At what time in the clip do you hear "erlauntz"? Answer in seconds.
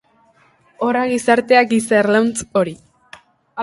2.01-2.37